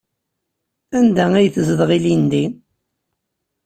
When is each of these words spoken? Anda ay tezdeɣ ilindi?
Anda 0.97 1.25
ay 1.35 1.47
tezdeɣ 1.55 1.89
ilindi? 1.97 2.45